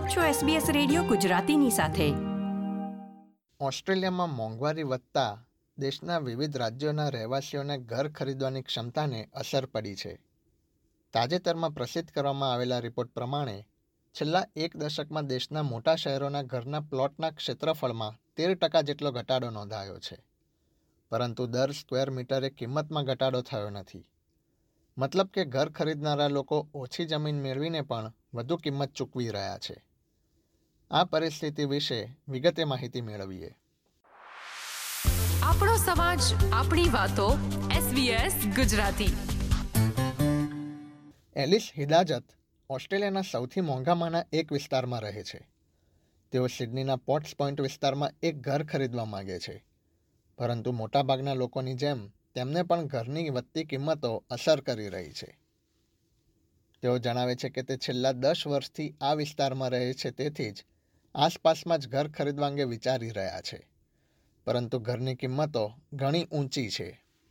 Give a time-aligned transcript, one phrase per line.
[0.00, 2.12] આપ છો SBS radio ગુજરાતીની સાથે.
[3.60, 5.46] ઓસ્ટ્રેલિયામાં મોંઘવારી વધતા
[5.78, 10.18] દેશના વિવિધ રાજ્યોના રહેવાસીઓને ઘર ખરીદવાની ક્ષમતાને અસર પડી છે.
[11.12, 13.66] તાજેતરમાં પ્રસિદ્ધ કરવામાં આવેલા રિપોર્ટ પ્રમાણે
[14.14, 20.24] છેલ્લા એક દશકમાં દેશના મોટા શહેરોના ઘરના પ્લોટના ક્ષેત્રફળમાં તેર ટકા જેટલો ઘટાડો નોંધાયો છે.
[21.10, 24.04] પરંતુ દર સ્ક્વેર મીટરે કિંમતમાં ઘટાડો થયો નથી.
[24.98, 29.89] મતલબ કે ઘર ખરીદનારા લોકો ઓછી જમીન મેળવીને પણ વધુ કિંમત ચૂકવી રહ્યા છે.
[30.92, 33.56] આ પરિસ્થિતિ વિશે વિગતે માહિતી મેળવીએ.
[35.42, 36.20] આપણો સમાજ
[36.52, 37.38] આપણી વાતો
[37.72, 39.16] SBS ગુજરાતી.
[41.36, 42.24] એલિસ હિદાજત
[42.70, 45.48] ઓસ્ટ્રેલિયાના સૌથી મોંઘામાંના એક વિસ્તારમાં રહે છે.
[46.32, 49.64] તેઓ સિડનીના પોટ્સ પોઈન્ટ વિસ્તારમાં એક ઘર ખરીદવા માગે છે.
[50.38, 55.38] પરંતુ મોટાભાગના લોકોની જેમ તેમને પણ ઘરની વધતી કિંમતો અસર કરી રહી છે.
[56.82, 60.64] તેઓ જણાવે છે કે તે છેલ્લા દસ વર્ષથી આ વિસ્તારમાં રહે છે તેથી જ
[61.15, 63.59] આસપાસમાં જ ઘર ખરીદવા અંગે વિચારી રહ્યા છે
[64.47, 66.87] પરંતુ ઘરની કિંમતો ઘણી ઊંચી છે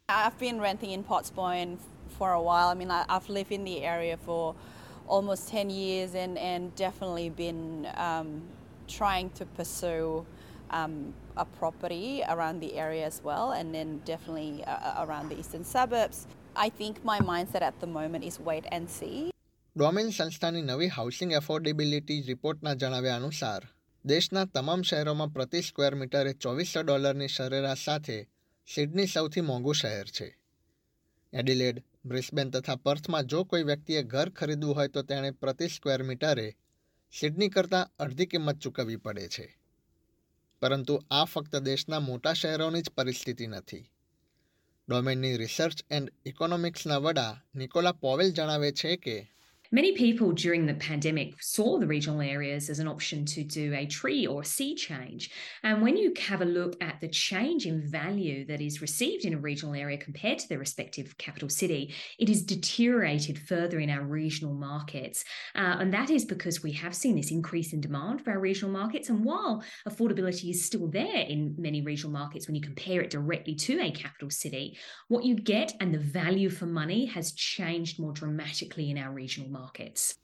[0.09, 1.81] I've been renting in Potts Point
[2.19, 2.69] for a while.
[2.69, 4.43] I mean, I- I've lived in the area for
[5.09, 7.63] almost 10 years and, and definitely been
[8.07, 8.29] um,
[8.89, 10.09] trying to pursue
[10.71, 10.95] um,
[11.37, 16.19] a property around the area as well, and then definitely uh, around the eastern suburbs.
[16.57, 19.19] I think my mindset at the moment is wait and see.
[19.78, 23.68] Domain સંસ્થાની નવી housing એફોર્ડેબિલિટી રિપોર્ટના જણાવ્યા અનુસાર,
[24.06, 28.28] દેશના તમામ શહેરોમાં પ્રતિ square મીટરે ચોવીસો ડોલરની સરેરાશ સાથે
[28.74, 30.38] સિડની સૌથી મોંઘું શહેર છે.
[31.34, 36.56] એડિલેડ, બ્રિસ્બેન તથા પર્થમાં જો કોઈ વ્યક્તિએ ઘર ખરીદવું હોય તો તેણે પ્રતિ સ્ક્વેર મીટરે
[37.12, 39.60] સિડની કરતાં અડધી કિંમત ચૂકવવી પડે છે.
[40.62, 43.92] પરંતુ આ ફક્ત દેશના મોટા શહેરોની જ પરિસ્થિતિ નથી.
[44.90, 49.39] ડોમેનની રિસર્ચ એન્ડ ઇકોનોમિક્સના વડા નિકોલા પોવેલ જણાવે છે કે
[49.72, 53.86] Many people during the pandemic saw the regional areas as an option to do a
[53.86, 55.30] tree or sea change.
[55.62, 59.36] And when you have a look at the change in value that is received in
[59.36, 64.02] a regional area compared to their respective capital city, it is deteriorated further in our
[64.02, 65.24] regional markets.
[65.54, 68.72] Uh, and that is because we have seen this increase in demand for our regional
[68.72, 69.10] markets.
[69.10, 73.54] And while affordability is still there in many regional markets when you compare it directly
[73.54, 74.80] to a capital city,
[75.10, 79.48] what you get and the value for money has changed more dramatically in our regional
[79.48, 79.59] markets.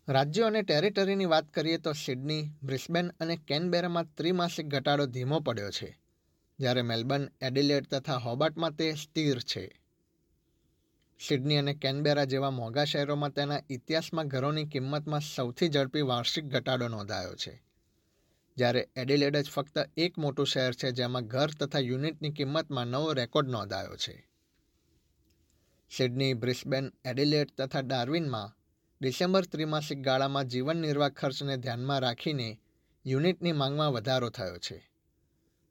[0.07, 5.89] રાજ્યો અને ટેરિટરીની વાત કરીએ તો Sydney, Brisbane અને કેનબેરામાં ત્રિમાસિક ઘટાડો ધીમો પડ્યો છે,
[6.59, 9.81] જ્યારે મેલબર્ન, એડિલેડ તથા હોબાર્ટમાં તે સ્થિર છે.
[11.19, 17.35] સિડની અને કેનબેરા જેવા મોંઘા શહેરોમાં તેના ઇતિહાસમાં ઘરોની કિંમતમાં સૌથી ઝડપી વાર્ષિક ઘટાડો નોંધાયો
[17.35, 17.63] છે,
[18.57, 23.49] જ્યારે એડિલેડ જ ફક્ત એક મોટું શહેર છે જેમાં ઘર તથા યુનિટની કિંમતમાં નવો રેકોર્ડ
[23.49, 24.29] નોંધાયો છે.
[25.91, 28.55] સિડની, બ્રિસ્બેન, એડિલેડ તથા ડાર્વિનમાં
[29.01, 32.59] ડિસેમ્બર ત્રિમાસિક ગાળામાં જીવન નિર્વાહ ખર્ચને ધ્યાનમાં રાખીને
[33.05, 34.91] યુનિટની માંગમાં વધારો થયો છે.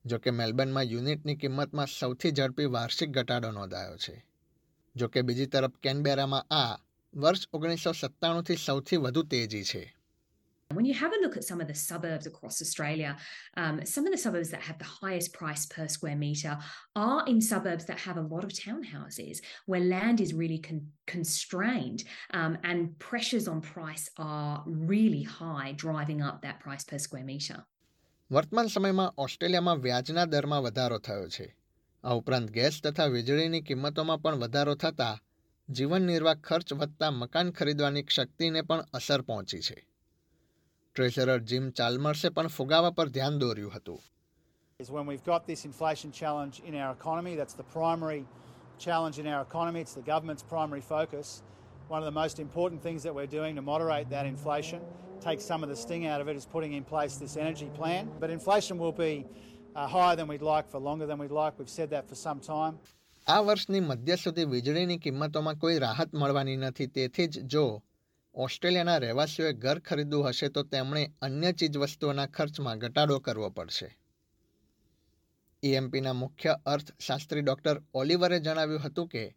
[0.07, 4.27] જોકે મેલબર્નમાં યુનિટની કિંમતમાં સૌથી ઝડપી વાર્ષિક ઘટાડો નોંધાયો છે.
[4.97, 6.79] જોકે બીજી તરફ કેનબેરામાં આ
[7.15, 9.97] વર્ષ ઓગણીસો સત્તાણુંથી સૌથી વધુ તેજી છે.
[10.74, 13.18] When you have a look at some of the suburbs across Australia,
[13.58, 16.58] um, some of the suburbs that have the highest price per square metre
[16.96, 22.04] are in suburbs that have a lot of townhouses where land is really con- constrained
[22.34, 27.60] um, and pressures on price are really high, driving up that price per square metre.
[28.32, 31.48] વર્તમાન સમયમાં ઓસ્ટ્રેલિયામાં વ્યાજના દરમાં વધારો થયો છે
[32.04, 35.22] આ ઉપરાંત ગેસ તથા વીજળીની કિંમતોમાં પણ વધારો થતાં
[35.70, 39.78] જીવન નિર્વાહ ખર્ચ વધતા મકાન ખરીદવાની શક્તિને પણ અસર પહોંચી છે
[40.96, 44.00] ટ્રેઝરર જીમ ચાલ્મર્સે પણ ફુગાવા પર ધ્યાન દોર્યું હતું
[44.80, 47.36] is when we've got this inflation challenge in our economy.
[47.36, 48.22] That's the primary
[48.80, 49.80] challenge in our economy.
[49.86, 51.28] It's the government's primary focus.
[51.90, 54.80] One of the most important things that we're doing to moderate that inflation,
[55.22, 58.04] take some of the sting out of it, is putting in place this energy plan.
[58.22, 59.14] But inflation will be
[59.76, 61.54] uh, higher than we'd like for longer than we'd like.
[61.60, 62.76] We've said that for some time.
[63.28, 67.66] આ વર્ષની મધ્ય સુધી વીજળીની કિંમતોમાં કોઈ રાહત મળવાની નથી તેથી જ જો
[68.35, 73.99] ઓસ્ટ્રેલિયાના રહેવાસીઓએ ઘર ખરીદવું હશે તો તેમણે અન્ય ચીજવસ્તુઓના ખર્ચમાં ઘટાડો કરવો પડશે.
[75.65, 79.35] ઈએમપીના મુખ્ય અર્થશાસ્ત્રી ડોક્ટર ઓલિવરે જણાવ્યું હતું કે,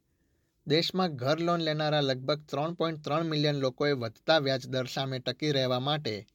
[0.67, 5.79] દેશમાં ઘર લોન લેનારા લગભગ ત્રણ પોઈન્ટ ત્રણ મિલિયન લોકોએ વધતા વ્યાજદર સામે ટકી રહેવા
[5.79, 6.27] માટે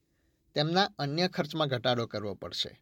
[0.55, 2.81] તેમના અન્ય ખર્ચમાં ઘટાડો કરવો પડશે.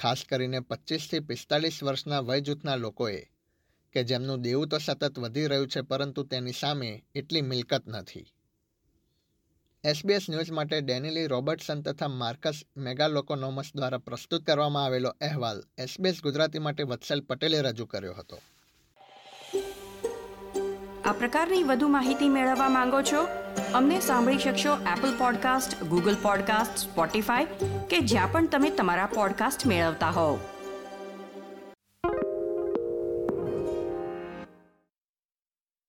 [0.00, 3.30] ખાસ કરીને પચીસથી પિસ્તાલીસ વર્ષના વય જૂથના લોકોએ,
[3.92, 8.26] કે જેમનું દેવું તો સતત વધી રહ્યું છે, પરંતુ તેની સામે એટલી મિલકત નથી.
[9.84, 16.58] એસબીએસ ન્યૂઝ માટે ડેનિલી રોબર્ટસન તથા માર્કસ મેગાલોકોનોમસ દ્વારા પ્રસ્તુત કરવામાં આવેલો અહેવાલ એસબીએસ ગુજરાતી
[16.58, 18.38] માટે વત્સલ પટેલે રજૂ કર્યો હતો.
[21.04, 23.22] આ પ્રકારની વધુ માહિતી મેળવવા માંગો છો?
[23.74, 27.44] અમને સાંભળી શકશો Apple podcast Google podcast Spotify
[27.90, 30.38] કે જ્યાં પણ તમે તમારા પોડકાસ્ટ મેળવતા હોવ.